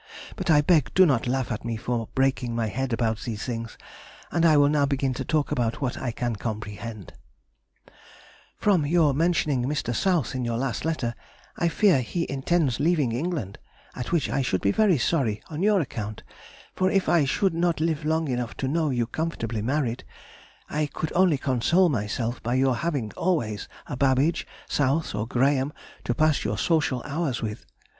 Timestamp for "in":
10.35-10.43